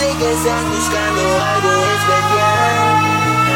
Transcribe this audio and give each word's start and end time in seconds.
sé 0.00 0.08
que 0.16 0.32
estás 0.32 0.64
buscando 0.64 1.20
algo 1.52 1.72
especial, 1.96 2.96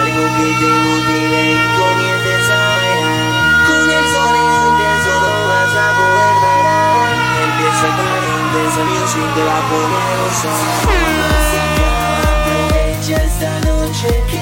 algo 0.03 0.25
que 0.37 0.49
te 0.61 0.71
motive 0.85 1.41
y 1.53 1.65
comiences 1.81 2.47
a 2.53 2.63
bailar. 2.69 3.65
Con 3.69 3.85
el 3.99 4.07
sonido 4.15 4.57
intenso 4.69 5.13
no 5.25 5.35
vas 5.49 5.75
a 5.85 5.89
poder 5.99 6.35
parar. 6.45 7.13
Empieza 7.49 7.89
con 7.97 8.21
intensa 8.37 8.83
music 8.93 9.29
te 9.35 9.43
va 9.49 9.57
a 9.57 9.65
poner 9.71 10.05
a 10.05 10.17
gozar. 10.21 10.61
Aprovecha 12.35 13.17
esta 13.25 13.51
noche. 13.61 14.34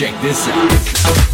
Check 0.00 0.18
this 0.22 0.48
out. 0.48 1.29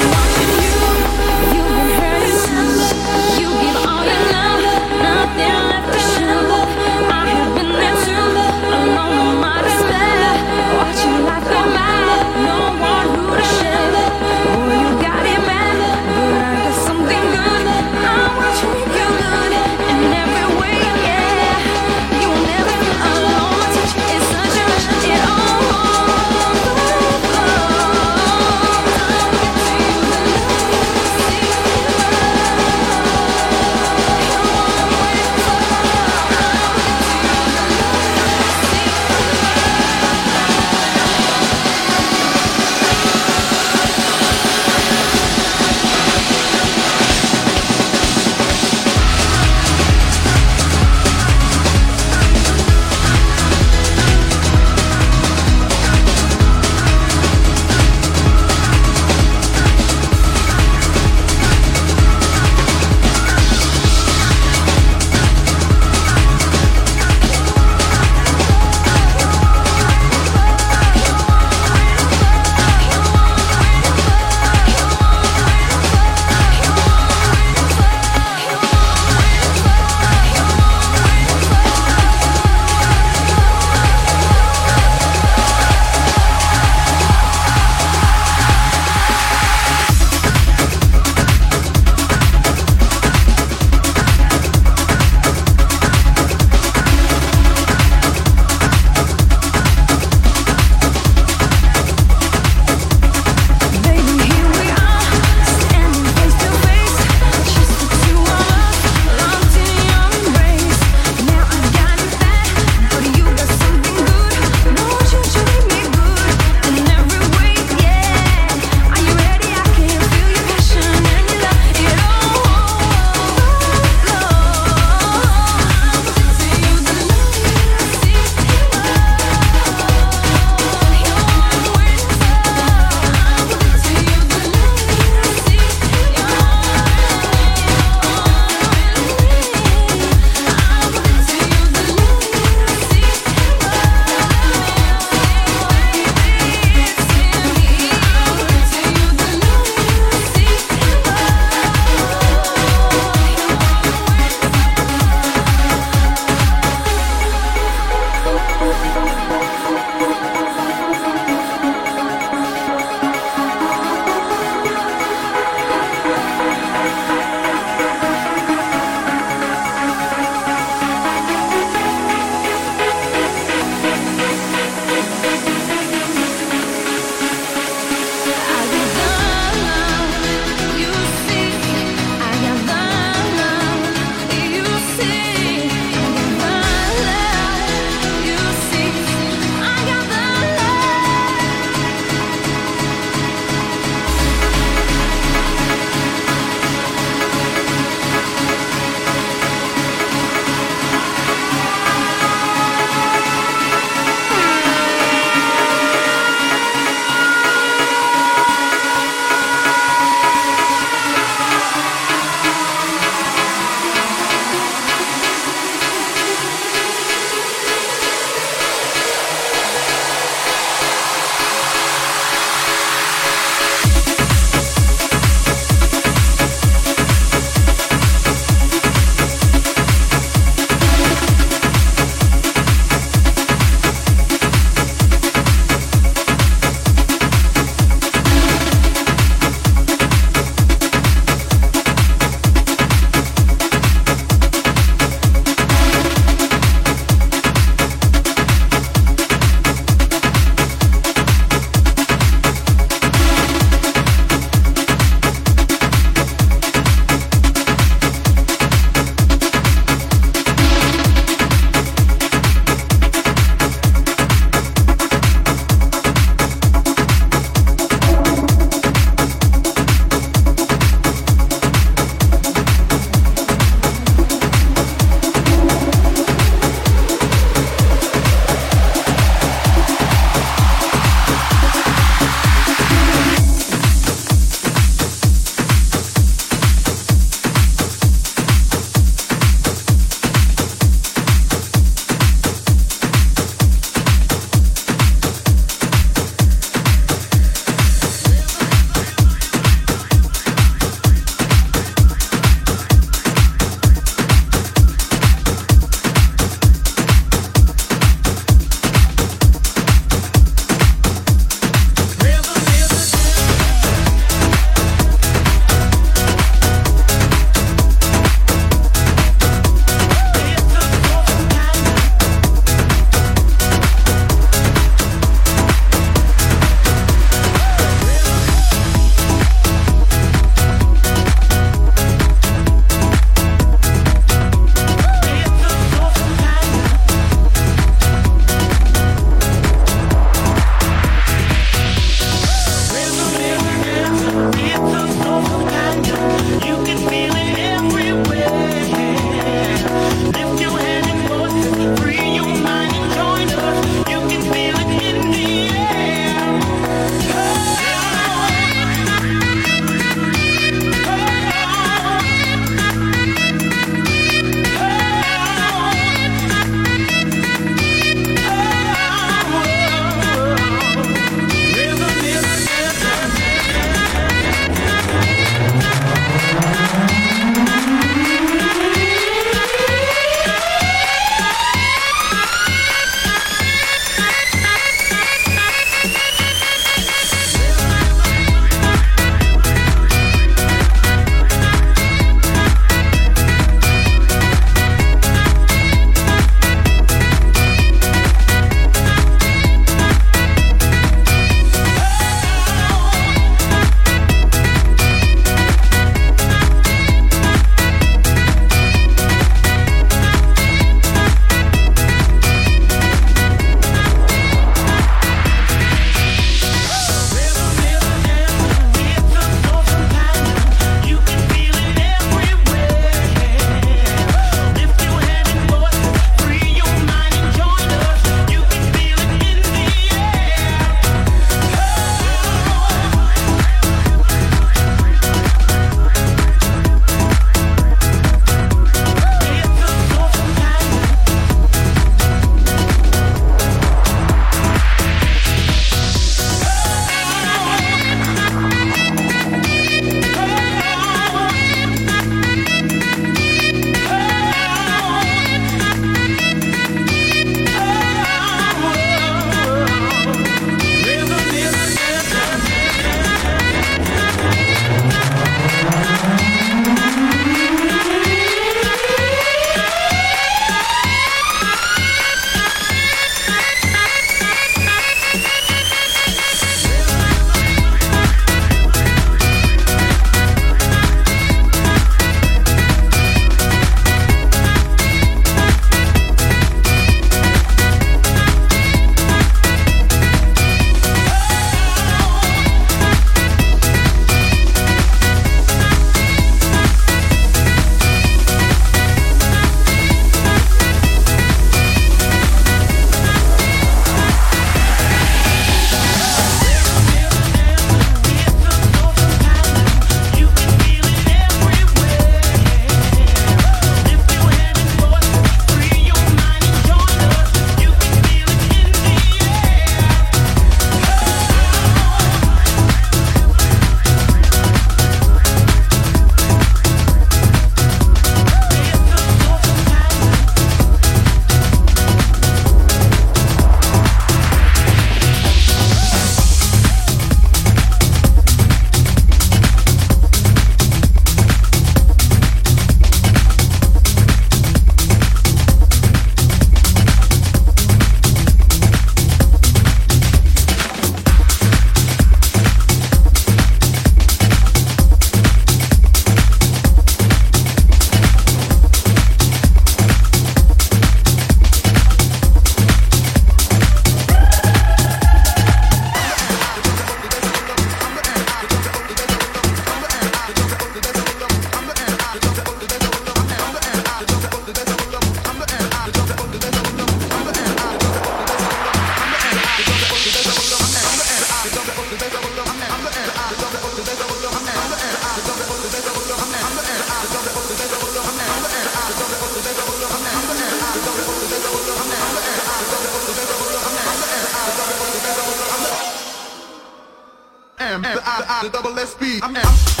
I, 598.31 598.59
I, 598.61 598.63
the 598.63 598.69
double 598.69 598.97
S 598.97 599.13
P. 599.13 599.39
I'm 599.43 599.55
M. 599.55 600.00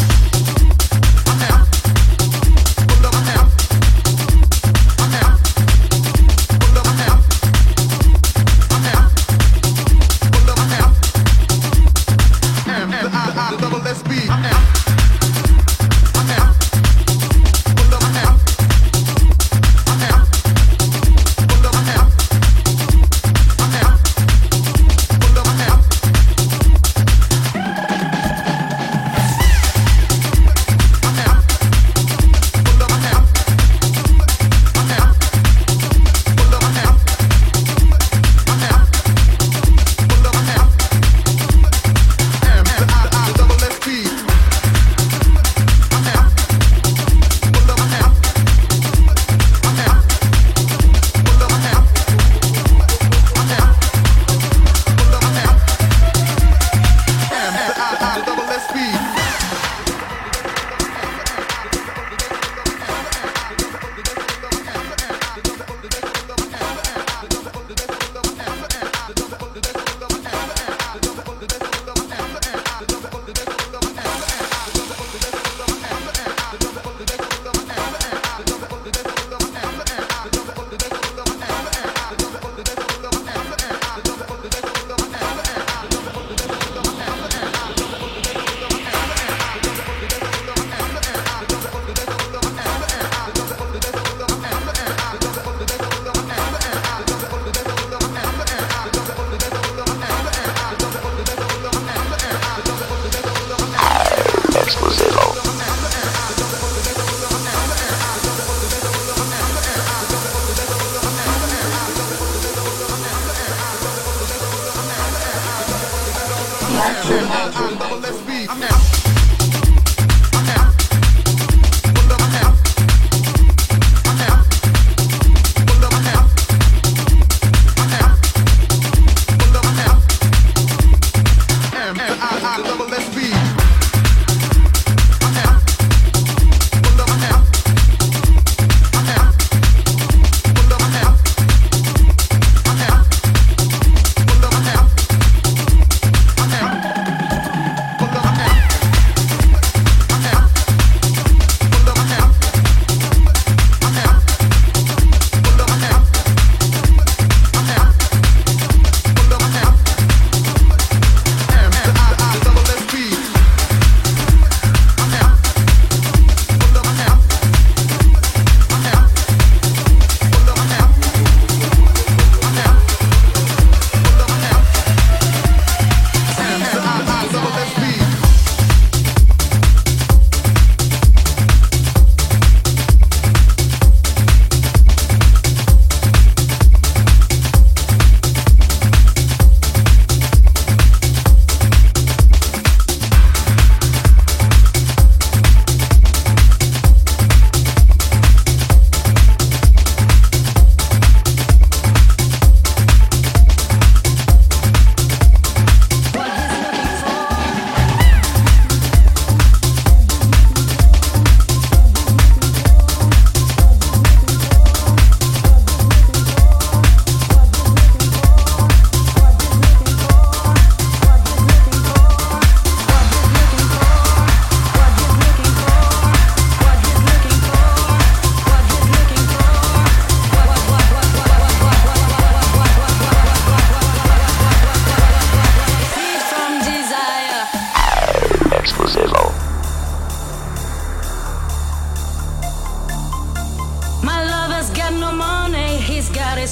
action. 116.81 117.25
I'm 117.29 117.77
double 117.77 118.01
SB. 118.01 118.90